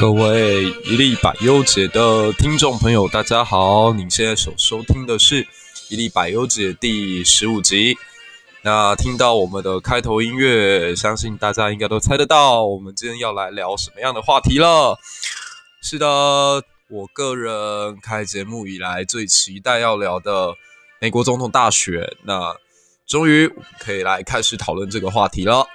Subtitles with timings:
[0.00, 3.92] 各位一粒百忧解的听众朋友，大家好！
[3.92, 5.46] 您现在所收听的是
[5.90, 7.98] 一粒百忧解第十五集。
[8.62, 14.98] 那听到我们的开头音乐，相信大家应该都猜得到，我们今天要来聊什么样的话题了。
[15.82, 16.06] 是的，
[16.88, 20.54] 我个人开节目以来最期待要聊的
[20.98, 22.56] 美国总统大选，那
[23.06, 25.66] 终于可以来开始讨论这个话题了。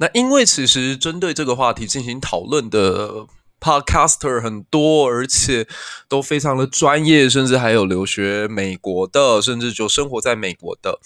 [0.00, 3.26] 那因为其实针对这个话题进行讨论的
[3.60, 5.66] podcaster 很多，而且
[6.08, 11.00] 都非常的专业，甚至还有留学美国的，甚至就生活在美国的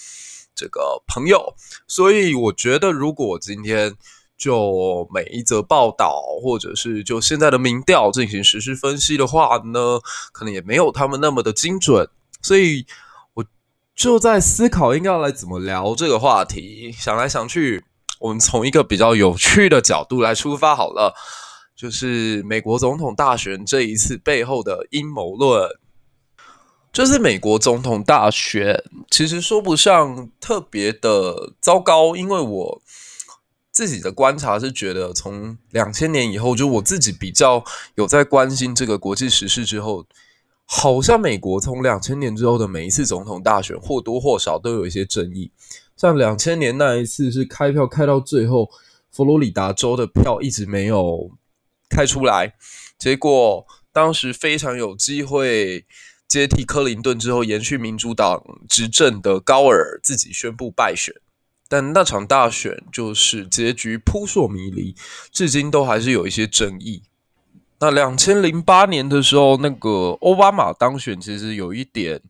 [0.54, 1.54] 这个朋友。
[1.88, 3.94] 所以我觉得，如果今天
[4.36, 10.00] 就每一则报道，或者是就现在的民调进行实时分析的话呢，
[10.32, 12.06] 可能也没有他们那么的精准。
[12.42, 12.84] 所以
[13.32, 13.44] 我
[13.96, 17.84] 就在思考应该要来怎么聊这个话题，想来想去。
[18.22, 21.12] 我们从一个比较有趣的角度来出发好了，
[21.74, 25.68] 就是美国总统大选这一次背后的阴谋论。
[26.92, 32.82] 就是美国总统大选，其实说不上特别的糟糕，因为我
[33.70, 37.64] 自己的观察是觉得，从两千年以后，就我自己比较
[37.94, 40.04] 有在关心这个国际时事之后，
[40.74, 45.52] 好像美国从两千年之后的每一次总统大选，或多或少都有一些争议。
[45.98, 48.70] 像两千年那一次是开票开到最后，
[49.10, 51.30] 佛罗里达州的票一直没有
[51.90, 52.54] 开出来，
[52.98, 55.84] 结果当时非常有机会
[56.26, 61.14] 接替克林顿之后延续民主党执政的高尔自己宣布败选，
[61.68, 64.96] 但那场大选就是结局扑朔迷离，
[65.30, 67.02] 至今都还是有一些争议。
[67.82, 72.22] 那两千零八年的时候，那个奥巴马当选，其实有一点。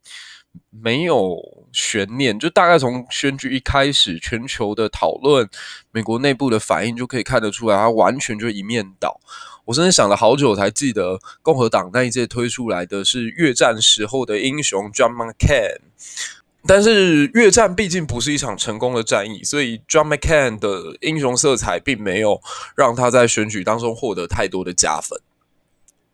[0.68, 1.38] 没有
[1.72, 5.48] 悬念，就大概从选举一开始，全球的讨论，
[5.90, 9.18] 美国内部的反应就可以看得出来，他完全就一面倒。
[9.64, 15.78] 我甚至想了好久，才记得共和党那一届推出来的是越战时候的英雄 John McCain，
[16.66, 22.40] 但是越战毕竟不是一场成功的战役，所以 John McCain 的英雄色彩并没有
[22.76, 25.18] 让他在选举当中获得太多的加分。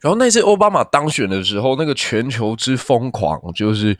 [0.01, 3.99] 然后那次奥巴马当选的时候，那个全球之疯狂，就是，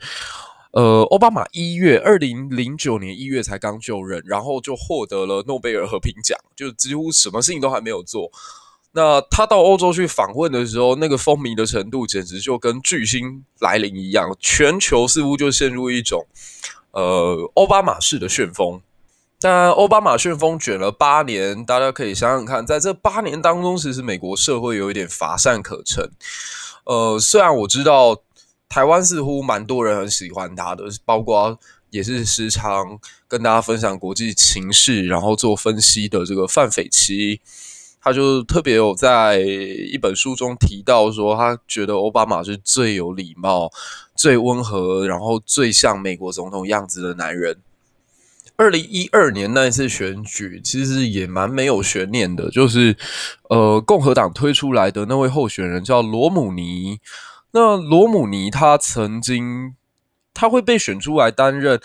[0.71, 8.31] 呃，奥巴马一月二零零九年一月才刚就任，然后就获得了诺贝尔和平奖，就几乎什么事情都还没有做。
[8.93, 16.25] 那他到欧洲去访问的时候，那个风靡的程度简直就跟巨星来临一样，全球似乎就陷入一种，
[16.91, 18.81] 呃，奥巴马式的旋风。
[19.41, 26.11] 但奥巴马旋风卷了八年，大家可以想想看，在这八年当中，其实美国社会有一点乏善可陈。
[26.83, 28.21] 呃，虽然我知道
[28.67, 31.57] 台湾似乎蛮多人很喜欢他的，包括
[31.89, 32.99] 也是时常
[33.29, 37.39] 跟大家分享国际情势，然后做分析的这个范绯琪，
[38.01, 43.71] 他就特别有在一本书中提到说，他觉得奥巴马是最有礼貌、
[44.15, 47.55] 最温和，然后最像美国总统样子的男人。
[48.59, 52.93] 二零一二年那一次选举，其实也蛮没有悬念的，就是
[53.49, 56.99] 呃，共和党推出来的那位候选人叫罗姆尼。
[57.51, 59.75] 那罗姆尼他曾经
[60.33, 61.79] 他会被选出来担任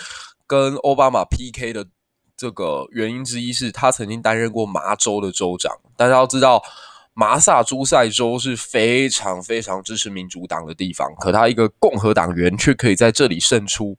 [0.49, 1.87] 跟奥巴马 PK 的
[2.37, 5.73] 这个原因之一是他曾经担任过麻州的州长。
[5.97, 6.61] 大家要知道，
[7.13, 13.97] 麻萨诸塞州是非常非常支持民主党的地方，可他一个共和党员却可以在这里胜出。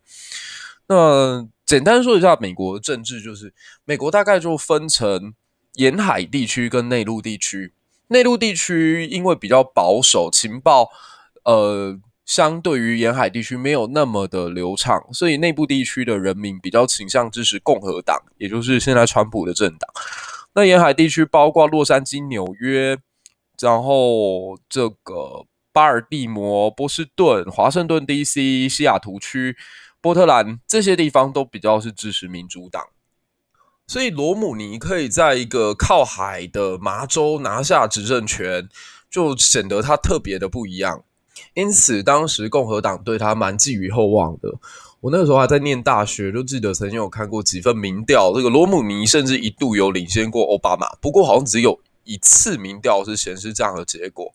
[0.87, 3.53] 那简单说一下美国的政治，就是
[3.85, 5.33] 美国大概就分成
[5.73, 7.73] 沿海地区跟内陆地区。
[8.09, 10.89] 内陆地区因为比较保守，情报
[11.43, 19.89] 呃相对于沿海地区没有那么的流畅，所以内部地区的人民比较倾向支持共和党，也就是现在川普的政党。
[20.53, 22.97] 那沿海地区包括洛杉矶、纽约，
[23.59, 29.57] 然后这个巴尔的摩、波士顿、华盛顿 DC、西雅图区。
[30.05, 32.89] 波特兰这些地方都比较是支持民主党，
[33.87, 38.69] 所以罗姆尼可以在一个靠海的麻州拿下执政权，
[39.09, 41.03] 就显得他特别的不一样。
[41.55, 44.53] 因此，当时共和党对他蛮寄予厚望的。
[44.99, 54.31] 我那个时候还在念大学，就记得曾经有看过几份民调，这个罗姆尼甚至一度有领先过奥巴马，不过好像只有一次民调是显示这样的结果。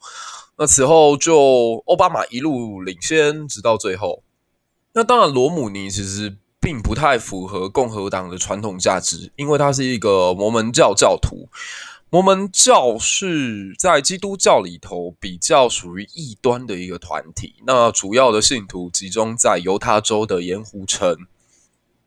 [0.58, 4.24] 那此后就奥巴马一路领先，直到最后。
[4.92, 11.48] 那当然，罗姆尼其实并不太符合共和党的传统价值，因为他是一个摩门教教徒。
[12.12, 17.54] 摩门教是在基督教里头比较属于异端的一个团体。
[17.64, 21.16] 那主要的信徒集中在犹他州的盐湖城。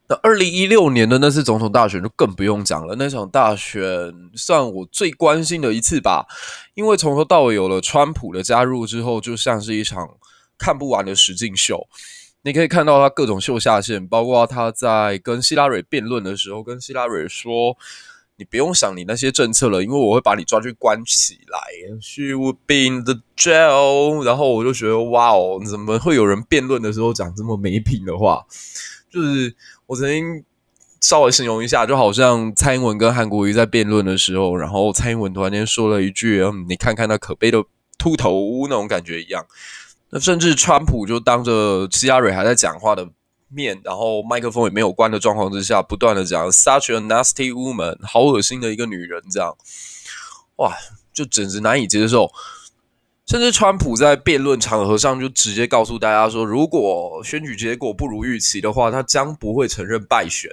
[0.06, 6.26] 那二零一六年的那次总统大选就更不用讲了，那场大选算我最关心的一次吧，
[6.74, 10.06] 因为从头到尾有了川普的加入之后，就像是一场
[10.58, 11.88] 看不完的实境秀。
[12.46, 17.74] 你可以看到他各种秀下限，包括他在跟希拉蕊辩论的时候，跟希拉蕊说
[18.36, 21.58] ：“你不用想你那些政策了，因为我会把你抓去关起来。”
[22.02, 24.22] She would be in the jail。
[24.22, 28.44] 然后我就觉得，哇哦，怎么会有人辩论的时候讲这么没品的话？
[29.10, 29.54] 就是
[29.86, 30.44] 我曾经
[31.00, 37.64] 稍微形容一下，就好像蔡英文跟韩国瑜在辩论的时候，然后蔡英文突然间说了一句：“嗯，你看看那可悲的
[37.96, 39.46] 秃头，那种感觉一样。”
[40.14, 43.10] 那甚至川普就当着希拉蕊还在讲话的
[43.48, 49.56] 面，然后麦克风也没有关的状况之下，不断的讲 “such a nasty woman”，好恶心的一个女人，这样，
[50.58, 50.72] 哇，
[51.12, 52.30] 就简直难以接受。
[53.26, 60.48] 甚至川普在辩论场合上就直接告诉大家说，如果选举结果不如预期的话，他将不会承认败选。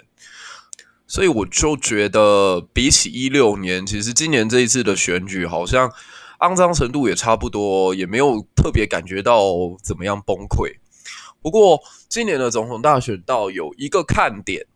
[1.06, 5.92] 所以我就觉得，比起一六年，其实今年这一次的选举好像
[6.40, 9.44] 肮脏程度也差不多，也没有特别感觉到
[9.82, 10.76] 怎么样崩溃。
[11.42, 14.68] 不过今年的总统大选倒有一个看点。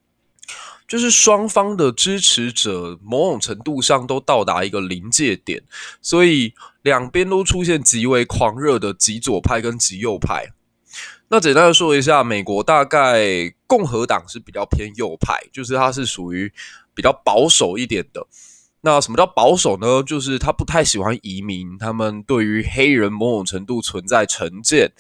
[0.88, 5.64] 就是双方的支持者某种程度上都到达一个临界点，
[6.00, 6.54] 所以
[6.84, 10.54] 两边都出现极为狂热的极左派跟极右派。
[11.30, 16.54] 那简单的说一下，美国大概共和党是比较偏右派，就是它是属于
[16.94, 18.28] 比较保守一点的。
[18.86, 20.04] 那什么叫保守呢？
[20.04, 24.92] 就是他不太喜欢移民，他们对于黑人某种程度存在成见，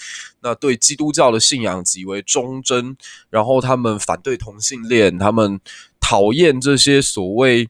[0.41, 2.97] 那对基督教的信仰极为忠贞，
[3.29, 5.61] 然后他们反对同性恋，他们
[5.99, 7.69] 讨厌这些所谓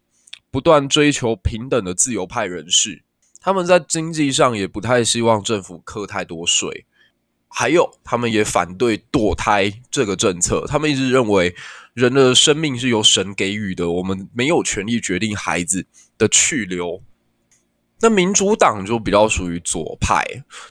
[0.49, 3.03] 不断追求平等的自由派人士，
[3.41, 6.85] 他们在经济上也不太希望政府课太多税。
[7.57, 10.65] 还有，他们也反对堕胎这个政策。
[10.67, 11.55] 他们一直认为，
[11.93, 15.85] 人的生命是由神给予的，我们没有权利决定孩子
[16.17, 17.01] 的去留。
[18.01, 20.23] 那民主党就比较属于左派，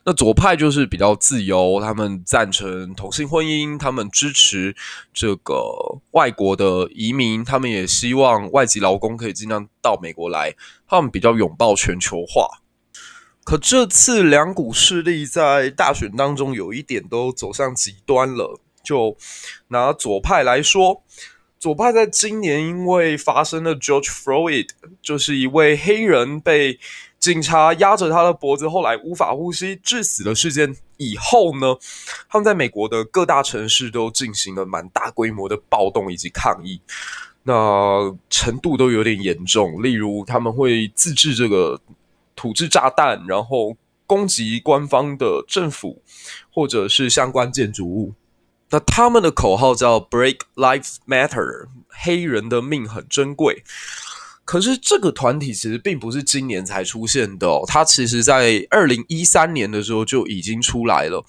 [0.04, 4.76] 那左派就是比较自由，他们赞成同性婚姻，他们支持
[5.12, 5.54] 这个
[6.10, 10.54] 外国的移民，他们也希望外籍劳工可以尽量到美国来，
[10.86, 12.60] 他们比较拥抱全球化。
[13.42, 18.60] 可这次两股势力在大选当中有一点都走向极端了。
[18.84, 19.16] 就
[19.68, 21.02] 拿左派来说，
[21.64, 24.68] 左派在今年因为发生了 George Floyd，
[25.00, 26.78] 就是一位黑人被
[27.18, 31.74] 警察压着他的脖子，后来无法呼吸致死的事件以后呢，
[32.28, 36.82] 他们在美国的各大城市都进行了蛮大规模的暴动以及抗议，
[37.44, 39.82] 那程度都有点严重。
[39.82, 41.80] 例如，他们会自制这个。
[42.36, 43.76] 土制炸弹，然后
[44.08, 46.02] 攻击官方的政府
[46.52, 48.12] 或者是相关建筑物。
[48.70, 53.62] 那他们的口号叫 “Break Lives Matter”，黑人的命很珍贵。
[54.44, 61.24] 可是这个团体其实并不是今年才出现的哦，它其实在二零一三年的时候就已经出来了。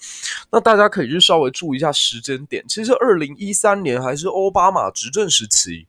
[0.52, 5.86] 那大家可以去稍微注意一下时间点，其实二零一三年还是奥巴马执政时期。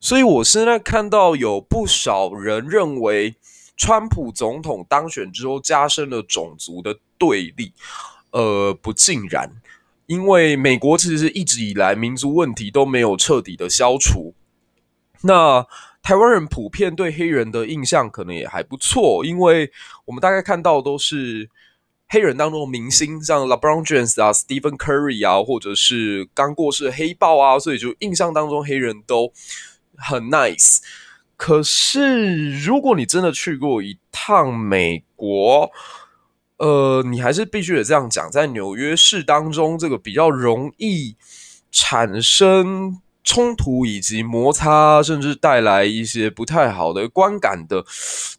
[0.00, 3.36] 所以我现在看到有不少人认为。
[3.78, 7.74] 川普总统当选之后，加深了种族的对立。
[8.30, 9.52] 呃，不尽然，
[10.06, 14.34] 因为美国其实一直以来民族问题都没有彻底的消除。
[15.22, 15.66] 那
[16.02, 19.70] 台湾人普遍对黑人的印象可能也还不错，因为
[20.04, 21.50] 我们大概看到都是
[22.08, 29.32] 黑人当中的明星，像 LeBron James 啊、Stephen Curry 啊，或者是刚过世的黑豹啊，所以就印象当中黑人都
[29.96, 30.78] 很 nice。
[31.36, 35.70] 可是，如果你真的去过一趟美国，
[36.58, 41.16] 呃，你还是必须得这样讲，在纽约市当中，这个比较容易
[41.70, 47.84] 产生冲突以及摩擦，甚至带来一些不太好的观感的，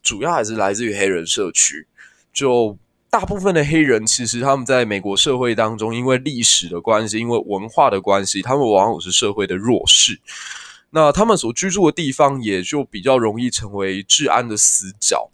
[0.02, 1.86] 主要还是来自于黑人社区。
[2.32, 2.76] 就
[3.08, 10.20] 大部分的黑人，其实他们在美国社会当中，因为历史的关系，因为文化的关系，他们往往是社会的弱势。
[10.90, 15.30] 那他们所居住的地方也就比较容易成为治安的死角。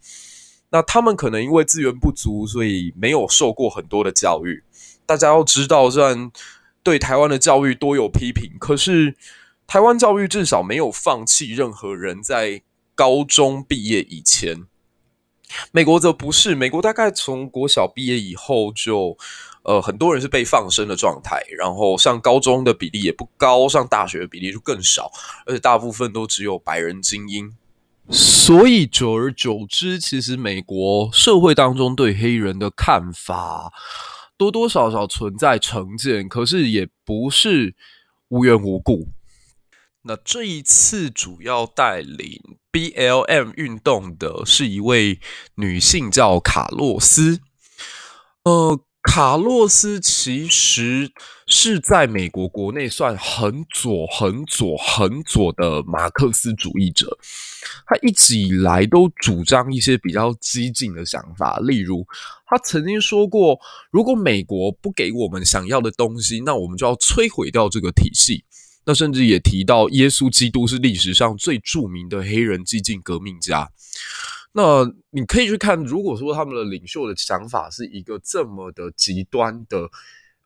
[0.74, 4.64] 那他们可能因为资源不足，所以没有受过很多的教育。
[5.06, 6.32] 大家要知道，虽然
[6.82, 9.14] 对台湾的教育多有批评，可是
[9.68, 12.62] 台湾教育至少没有放弃任何人在
[12.96, 14.64] 高中毕业以前。
[15.70, 19.16] 美国则不是，美国大概从国小毕业以后就。
[19.66, 25.10] 呃，很多人是被放生的状态，然后上高中的比例也不高，上大学的比例就更少，
[25.46, 27.56] 而且大部分都只有白人精英。
[28.11, 33.73] 所以久而久之，其实美国社会当中对黑人的看法
[34.37, 37.75] 多多少少存在成见，可是也不是
[38.28, 39.08] 无缘无故。
[40.02, 45.18] 那这一次主要带领 BLM 运动的是一位
[45.54, 47.40] 女性，叫卡洛斯。
[48.44, 51.11] 呃，卡洛斯其实
[51.46, 57.18] 是在美国国内算很左、很左、很左的马克思主义者。
[57.86, 62.06] 他一直以来都主张一些比较激进的想法，例如，
[62.46, 63.58] 他曾经说过，
[63.90, 68.44] 如果美国不给我们想要的东西，那我们就要摧毁掉这个体系。
[68.86, 73.70] 那甚至也提到，耶稣基督是历史上最著名的黑人激进革命家。
[74.52, 79.88] 那你可以去看，如果说他们的领袖的想法是一个这么的极端的，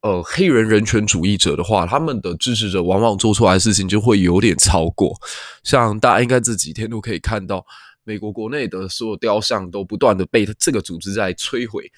[0.01, 5.13] 呃，黑人人权主义者的话，他们的支持者往往做出来事情就会有点超过。
[5.65, 7.65] 像大家应该这几天都可以看到，
[8.05, 11.91] 美国国内的所有雕像都不断的被这个组织在摧毁。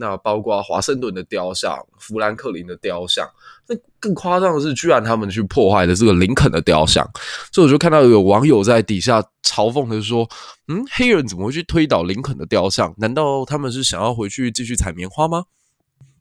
[0.00, 3.28] 那包括华盛顿的雕像、富兰克林的雕像，
[3.66, 7.04] 那更夸张的是，居然他们去破坏了这个林肯的雕像。
[7.52, 10.28] 所以我就看到有网友在底下嘲讽的说
[10.72, 12.94] ：“嗯，黑人怎么会去推倒林肯的雕像？
[12.98, 15.46] 难道他们是想要回去继续采棉花吗？”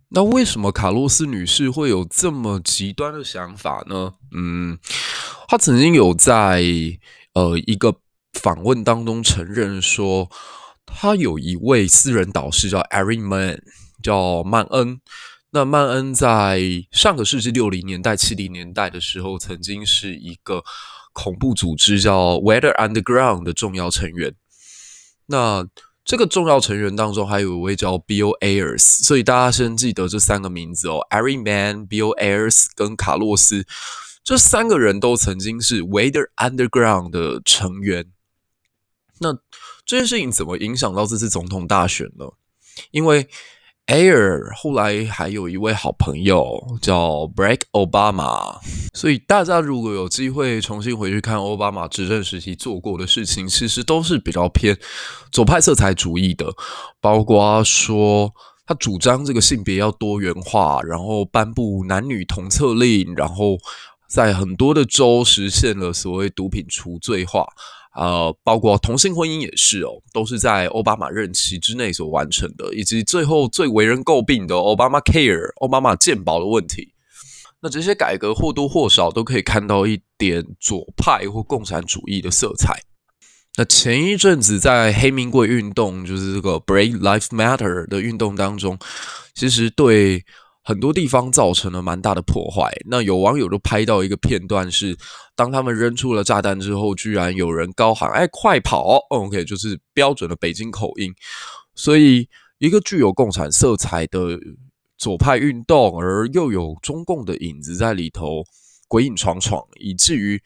[0.10, 4.14] 那为什么卡洛斯女士会有这么极端的想法呢？
[4.32, 4.78] 嗯，
[5.48, 6.64] 她曾经有在
[7.34, 7.96] 呃一个
[8.34, 10.30] 访问当中承认说。
[10.90, 13.60] 她有一位私人导师叫 Eric Mann，
[14.02, 15.02] 叫曼恩。
[15.52, 16.62] 那曼恩在
[16.92, 20.64] 上个世纪六零年代、七零年代的时候，曾经是一个
[21.12, 24.34] 恐怖组织叫 Weather Underground 的重要成员。
[25.26, 25.68] 那
[26.08, 33.66] 这个重要成员当中还有一位叫 Bill Ayers，所以大家先记得这三个名字哦：Eric Mann、Bill Ayers 跟卡洛斯。
[34.24, 38.14] 这三个人都曾经是 Weather Underground 的成员。
[39.20, 39.34] 那
[39.86, 42.26] 这件事情怎么影响到这次总统大选呢？
[42.92, 43.28] 因为
[43.88, 48.58] Ayer 后来还有一位好朋友叫 Barack Obama，
[48.94, 54.78] 所以大家如果有机会重新回去看奥巴马执政时期做过的事情，其实都是比较偏
[55.32, 56.48] 左派色彩主义的，
[57.00, 58.34] 包括说
[58.66, 63.58] 他主张这个性别要多元化，然后颁布男女同策令，然后
[64.10, 67.48] 在很多的州实现了所谓毒品除罪化。
[67.98, 76.94] 呃，包括同性婚姻也是哦，都是在奥巴马任期之内所完成的，以及最后最为人诟病的奥巴马 Care 奥巴马健保的问题。
[77.60, 82.80] 那这些改革或多或少都可以看到一点左派或共产主义的色彩。
[83.58, 88.78] 那前一阵子在黑名贵运动，就是这个 Black Lives Matter 的运动当中，
[89.34, 90.24] 其实对。
[90.68, 92.70] 很多地方造成了蛮大的破坏。
[92.90, 94.98] 那有网友就拍到一个片段，是
[95.34, 101.14] 当他们扔出了炸弹之后，居然有人高喊：“哎，快跑！”OK，就是标准的北京口音。
[101.74, 104.38] 所以，一个具有共产色彩的
[104.98, 108.44] 左派运动，而又有中共的影子在里头
[108.90, 110.38] 鬼影闯闯，以至于，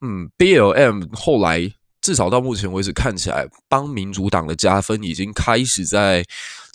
[0.00, 1.72] 嗯，BLM 后来。
[2.02, 6.24] 至少到目前为止，看起来帮民主党的加分已经开始在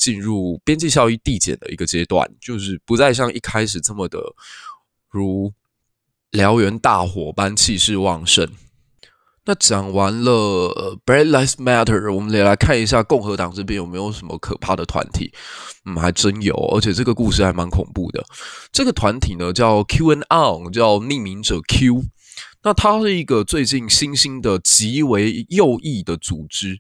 [0.01, 4.19] 进入边际效益递减的一个阶段，就是不再像一开始这么的
[5.11, 5.53] 如
[6.31, 8.49] 燎原大火般气势旺盛。
[9.45, 15.31] 那讲完了 Black Lives Matter，我们也来看一下共和党这边有没有什么可怕的团体。
[15.85, 18.23] 嗯，还真有，而且这个故事还蛮恐怖的。
[18.71, 22.03] 这个团体呢叫 QAnon，叫匿名者 Q。
[22.63, 26.77] 那它是一个最近新兴的极为右翼的组织，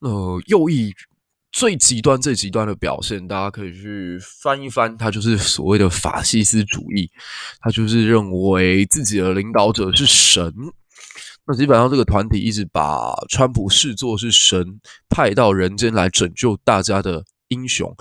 [0.00, 0.94] 呃，右翼
[1.58, 7.10] 最极端、最极端的表现，大家可以去翻一翻，它就是所谓的法西斯主义，
[7.58, 10.54] 他就是认为自己的领导者是神。
[11.48, 17.92] 那基本上这个团体一直把川普视作是神派到人间来拯救大家的英雄。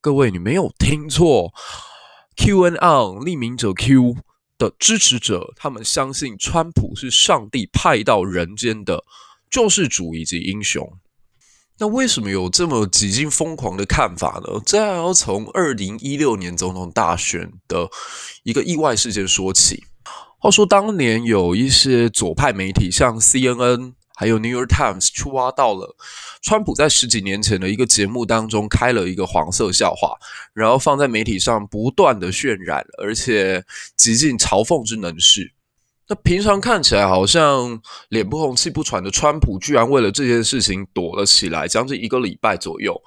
[0.00, 1.52] 各位，你没有听错
[2.38, 4.16] ，QAnon 匿名者 Q。
[4.56, 9.02] 的支持者，他们相信川普是上帝派到人间的
[9.50, 10.88] 救世主以及英雄。
[11.82, 14.62] 那为什么有这么几近疯狂的看法呢？
[14.64, 17.88] 这要从二零一六年总统大选的
[18.44, 19.82] 一个意外事件说起。
[20.38, 23.94] 话说当年有一些左派媒体，像 CNN。
[24.14, 25.96] 还有《New York Times》去挖到了
[26.42, 30.14] 川普在十几年前的一个节目当中开了一个黄色笑话，
[30.54, 33.64] 然后放在媒体上不断的渲染，而且
[33.96, 35.52] 极尽嘲讽之能事。
[36.08, 43.00] 那平常看起来好像脸不红气不喘的川普，居然为了这件事情躲了起来，将近一个礼拜左右。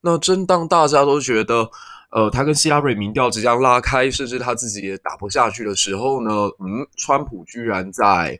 [0.00, 1.68] 那正当大家都觉得，
[2.10, 8.38] 呃，他跟希拉蕊民调即将拉开，甚至他自己也打不下去的时候呢，嗯，川普居然在。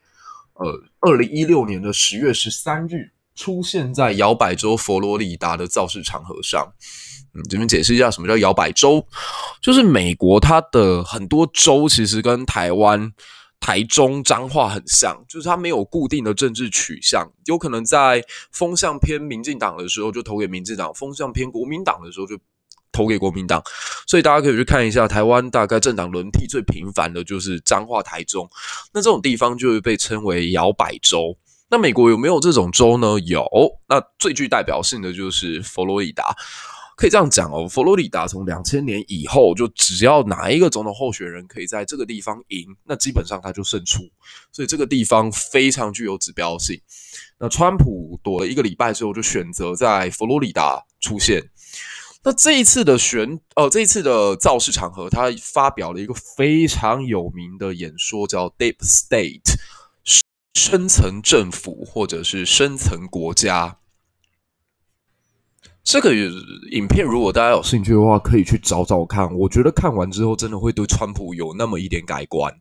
[0.59, 6.67] 呃，二零一六年的十月十三日，出现在摇摆州佛罗里达的造势场合上。
[7.35, 9.07] 嗯，这边解释一下什么叫摇摆州，
[9.61, 13.13] 就是美国它的很多州其实跟台湾
[13.59, 18.23] 台中彰化很像，就是他没有固定的政治取向，有可能在
[18.53, 22.39] 风向偏民进党的时候就投给民进党，风向偏国民党的时候就
[22.93, 23.63] 投给国民党。
[24.07, 28.49] 所以大家可以去看一下台湾大概政党轮替最频繁的就是彰化、台中，
[28.93, 31.37] 那这种地方就会被称为摇摆州。
[31.69, 33.19] 那美国有没有这种州呢？
[33.27, 33.45] 有，
[33.89, 36.37] 那最具代表性的就是佛罗里达。
[36.97, 44.03] 可以这样讲哦，佛罗里达从两千年以后，就只要哪一个总统候选人可以在这个地方赢，那基本上他就胜出。
[44.51, 46.81] 所以这个地方非常具有指标性。
[47.39, 51.51] 那川普躲了一个礼拜之后，就选择在佛罗里达出现。
[52.25, 59.55] 那这一次的选，呃，这一次的造势场合，他发表了一个非常有名的演说，叫 Deep State，
[60.55, 63.77] 深层政府或者是深层国家。
[65.87, 66.13] 这个
[66.73, 69.33] 影片如果大家有兴趣的话，可以去找找看。
[69.39, 72.53] 我觉得看完之后，真的会对川普有那么一点改观。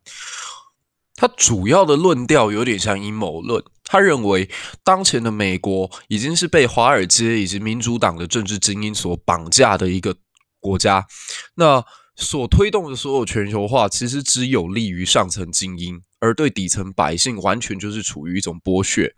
[1.15, 4.47] 他主要的论调有点像阴谋论，他认为
[4.83, 10.15] 当前的美国已经是被华尔街以及民主党的政治精英所绑架的一个
[10.59, 11.07] 国家。
[11.55, 11.83] 那
[12.15, 19.15] 所推动的所有全球化，其实只有利于上层精英，而对底层百姓完全就是处于一种剥削。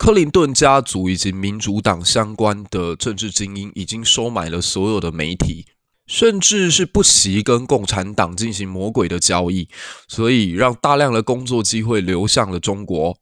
[0.00, 5.66] 克林顿家族以及民主党相关的政治精英已经收买了所有的媒体，
[6.06, 9.68] 甚至是不惜跟共产党进行魔鬼的交易，
[10.08, 13.18] 所以让大量的工作机会流向了中国。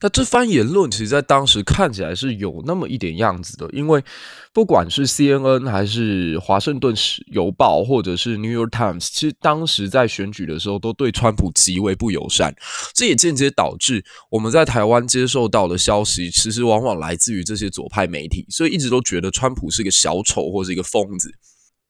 [0.00, 4.04] 那这番言论，其实在当时看起来是有那么一点样子的，因为
[4.52, 6.94] 不管是 CNN 还是华盛顿
[7.32, 12.54] 邮报，或者是 New York Times，其实当时在选举的时候都对川普极为不友善，
[12.92, 21.32] 这也间接导致我们在台湾接受到的消息，其实往往来自于这些左派媒体，所以一直都觉得川普是个小丑或是一个疯子。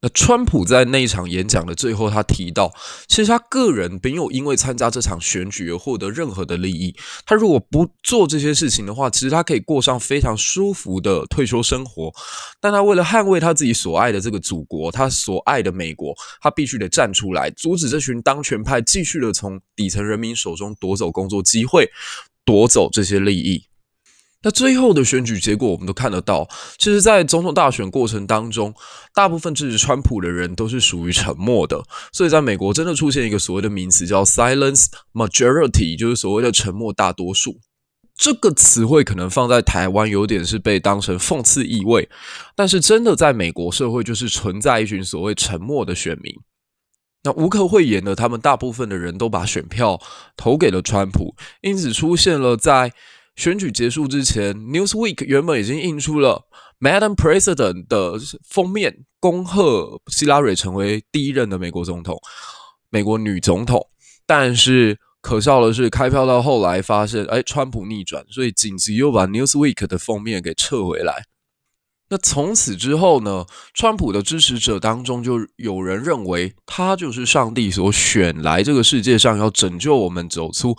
[0.04, 2.70] 那川普在那一场演讲的最后，他提到，
[3.09, 6.94] 其实他个人没有因为参加这场选举而获得任何的利益。
[7.24, 12.12] 他如果不做这些事情的话，其实他可以过上非常舒服的退休生活。
[12.61, 21.90] 但他为了捍卫他自己所爱的这个祖国，他所爱的美国，他必须得站出来，阻止这群当权派继续的从底层人民手中夺走工作机会，
[22.44, 23.64] 夺走这些利益。
[24.44, 26.46] 那最后的选举结果，我们都看得到。
[26.76, 28.74] 其实，在总统大选过程当中，
[29.14, 31.83] 大部分支持川普的人都是属于沉默的。
[32.12, 37.59] 所以，在美国真的出现一个所谓的名词叫 “Silence majority”，就是所谓的沉默大多数。
[38.14, 42.09] 这个词汇可能放在台湾有点是被当成讽刺意味，
[42.54, 46.33] 但是真的在美国社会就是存在一群所谓沉默的选民。
[47.22, 49.98] 那无可讳言的，他们大部分的人都把选票
[50.37, 52.92] 投给了川普，因此出现了在。
[53.37, 56.47] 选举结束之前，Newsweek 原本已经印出了
[56.81, 58.14] Madam President 的
[58.49, 62.16] 封面，恭贺希拉蕊成为第一任的美国总统，
[62.90, 63.88] 美国女总统。
[64.25, 71.25] 但是可笑的是，开票到后来发现，哎，川普逆转，所以紧急又把 Newsweek 的封面给撤回来。
[72.14, 80.77] 那从此之后呢，川普的支持者当中就有人认为他就是上帝所选来这个世界上要拯救我们走出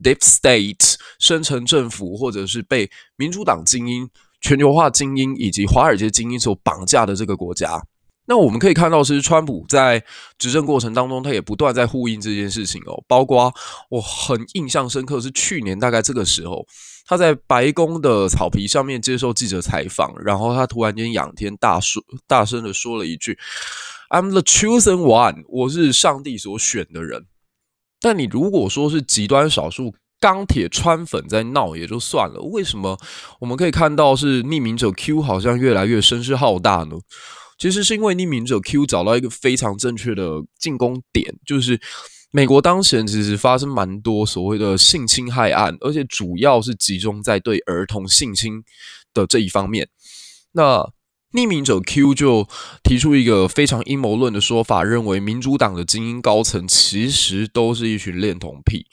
[0.00, 4.08] Deep State 深层政府，或者是被民主党精英、
[4.40, 7.82] 全球化精英以及华尔街精英所绑架的这个国家。
[8.26, 10.04] 那我们可以看到，其实川普在
[10.38, 13.02] 执政过程当中，他也不断在呼应这件事情哦。
[13.08, 13.52] 包括
[13.88, 16.64] 我很印象深刻，是去年大概这个时候，
[17.06, 23.38] 他在白宫的草皮上面接受记者采访，然后他突然间仰天大说、大声的说了一句
[24.10, 27.26] ：“I'm the chosen one，我是上帝所选的人。”
[28.00, 32.98] 但你如果说是极端少数钢铁川粉在闹也就算了，为什么
[33.40, 36.96] 我们可以看到是匿名者 Q 好像越来越声势浩大呢？
[37.58, 41.80] 其实是因为匿名者 Q 找到一个非常正确的进攻点，就是
[42.30, 48.62] 美国当前其实发生蛮多所谓的性侵害案，而且主要是集中在对儿童性侵
[49.14, 49.88] 的这一方面。
[50.52, 50.92] 那
[51.32, 52.46] 匿名者 Q 就
[52.82, 58.86] 提出一个非常阴谋论的说法，认为民主党的精英高层其实都是一群恋童癖。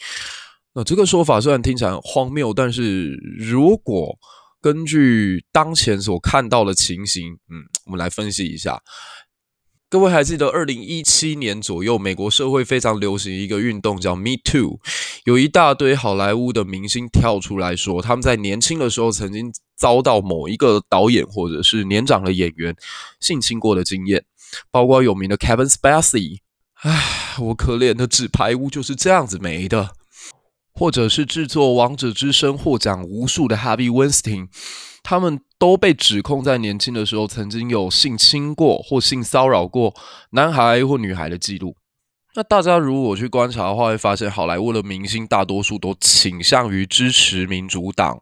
[0.73, 4.17] 那这个说法虽然听起来荒谬，但是如果
[4.61, 8.81] 根据当前所看到的情形，嗯，我们来分析一下。
[9.93, 14.79] 各位还记得二零一七年左右，美国社会非常流行一个运动叫 Me Too，
[15.25, 22.75] 有一大堆好莱坞的明星跳出来说，他们在年轻的时候曾经遭到某一个导演或者是年长的演员
[23.19, 24.25] 性侵过的经验，
[24.71, 26.39] 包括有名的 Kevin Spacey。
[26.81, 29.91] 唉，我可怜的纸牌屋就是这样子没的。
[30.73, 34.47] 或者是制作《王者之声》获奖无数的 Harvey Weinstein，
[35.03, 39.93] 他们都被指控在年轻的时候曾经有性侵过或性骚扰过
[40.31, 41.75] 男孩或女孩的记录。
[42.35, 48.19] 那大家如果去观察的话，会发现好莱坞的明星大多数都倾向于支持民主党。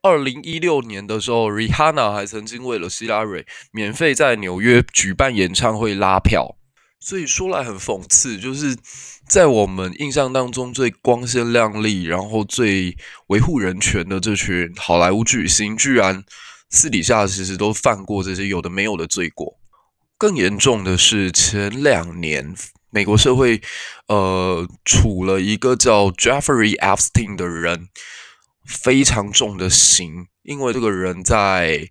[0.00, 6.56] 二零一六年的时候，Rihanna 还曾经为了希拉蕊免费在纽约举办演唱会拉票。
[7.00, 8.76] 所以说来很讽刺，就是
[9.32, 12.94] 在我们印象当中最光鲜亮丽，然后最
[13.28, 16.22] 维护人权的这群好莱坞巨星，居然
[16.68, 19.58] 私底下其实都犯过这些有的没有的罪过。
[20.18, 22.54] 更严重的是，前两年
[22.90, 23.62] 美国社会
[24.08, 27.88] 呃处了一个叫 Jeffrey Epstein 的人
[28.66, 31.88] 非常重的刑，因为这个人在。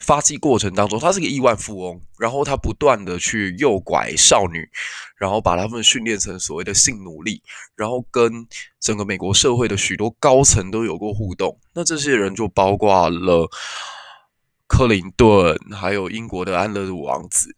[0.00, 4.68] 发迹过程当中，他是个亿万富翁，然后他不断的去诱拐少女，
[5.16, 7.42] 然后把他们训练成所谓的性奴隶，
[7.76, 8.46] 然后跟
[8.80, 11.58] 整个美国社会的许多高层都有过互动。
[11.74, 13.48] 那这些人就包括了
[14.66, 17.54] 克林顿，还有英国的安乐路王子。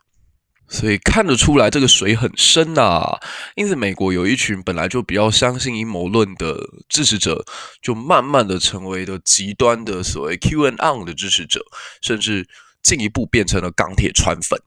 [0.73, 3.21] 所以看得出来，这个水很深呐、啊。
[3.57, 6.59] 因此，美国有一群本来就比较相信阴谋论的
[6.89, 7.45] 支持者，
[7.83, 11.61] 就慢慢的成为了极端的所谓 QAnon 的支持者，
[12.01, 12.49] 甚至
[12.83, 14.59] 进一步变成了钢铁川粉。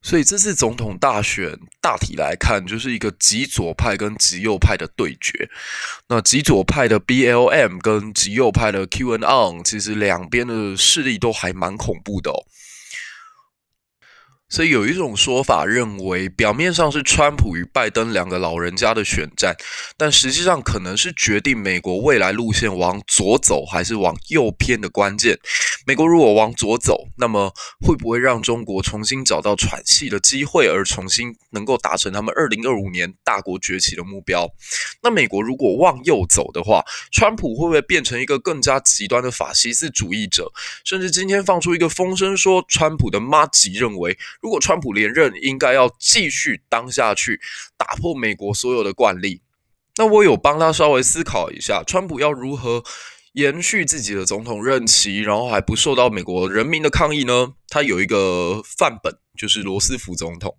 [0.00, 5.50] 所以，这次总统大选大体来看，就是一个极左派跟极右派的对决。
[6.06, 12.38] 那极左派的 BLM 跟极右派的 QAnon，其实两边的势力都还蛮恐怖的哦。
[14.56, 19.54] 所以有一种说法认为，表面上是川普与拜登两个老人家的选战，
[19.98, 25.38] 但实际上可能是决定美国未来路线往左走还是往右偏的关键。
[25.86, 27.52] 美国如果往左走，那么
[27.86, 34.48] 会不会让中国重新找到喘气的机会，而重新能够达成他们二零二五年大国崛起的目标？
[35.02, 40.50] 那美国如果往右走的话，川普会不会变成一个更加极端的法西斯主义者？
[40.82, 44.16] 甚至今天放出一个风声说，川普的妈吉认为。
[44.46, 47.40] 如果川普连任，应该要继续当下去，
[47.76, 49.42] 打破美国所有的惯例。
[49.96, 52.84] 那我有帮他稍微思考一下，川普要如何
[53.32, 57.54] 延续自己的总统任期，然后还不受到美国人民的抗议呢？
[57.68, 60.54] 他有一个范本，就是罗斯福总统。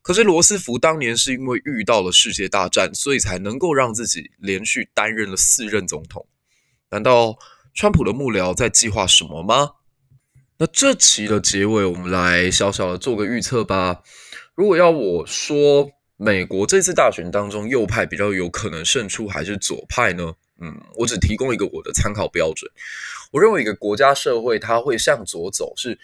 [0.00, 6.26] 可是罗斯福当年是因为遇到了世界大战，所以才能够让自己连续担任了四任总统。
[6.88, 7.36] 难道
[7.74, 9.72] 川普的幕僚在计划什么吗？
[10.58, 14.02] 那这期的结尾，我们来小小的做个预测吧。
[14.54, 20.32] 如果要我说，美国这次大选当中，右派比较有可能胜出，还是左派呢？
[20.58, 22.70] 嗯，我只提供一个我的参考标准。
[23.32, 25.98] 我认为一个国家社会，它会向左走，是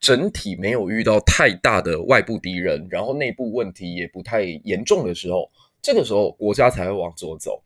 [0.00, 5.48] 整体没有遇到太大的外部敌人，然后内部问题也不太严重的时候，
[5.80, 7.62] 这个时候国家才会往左走。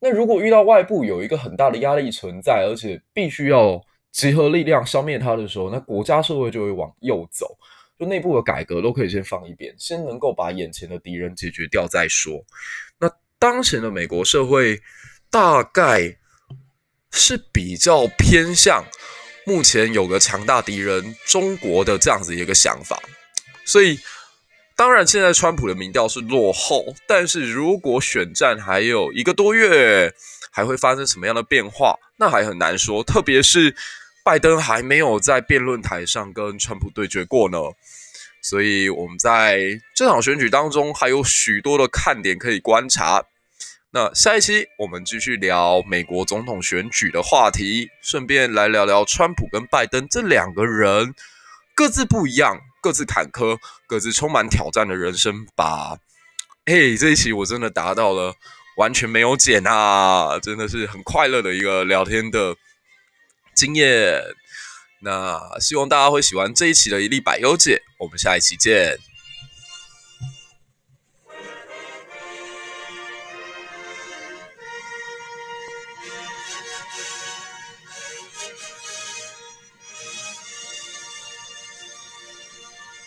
[0.00, 7.56] 那如果遇到外部有一个很大的压力存在，而且必须要集合力量消灭它的时候，那国家社会就会往右走，
[7.98, 12.44] 就内部的改革都可以先放一边，先能够把眼前的敌人解决掉再说。
[12.98, 14.80] 那当前的美国社会
[15.30, 16.18] 大概
[17.10, 18.84] 是比较偏向
[19.46, 23.00] 目前有个强大敌人中国的这样子一个想法，
[23.64, 23.98] 所以
[24.76, 30.12] 当然现在川普的民调是落后，但是如果选战还有一个多月，
[30.50, 33.74] 还会发生什么样的变化，那还很难说，特别是。
[34.24, 37.58] 拜登还没有在辩论台上跟川普对决过呢，
[38.40, 43.24] 所以我们在这场选举当中还有许多的看点可以观察。
[43.90, 51.12] 那下一期我们继续聊美国总统选举的话题，顺便来聊聊川普跟拜登这两个人
[51.74, 53.58] 各自不一样、各自坎坷、
[53.88, 55.98] 各自充满挑战的人生吧。
[56.64, 58.34] 嘿，这一期我真的达到了
[58.76, 62.54] 完全没有剪啊，真的是很快乐的一个聊天的。
[63.54, 64.20] 经验，
[65.00, 68.98] 那希望大家会喜欢这一期的一粒百优解，我们下一期见。